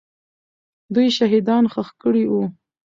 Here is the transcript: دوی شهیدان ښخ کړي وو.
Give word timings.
دوی 0.93 1.07
شهیدان 1.17 1.63
ښخ 1.73 1.89
کړي 2.01 2.23
وو. 2.31 2.43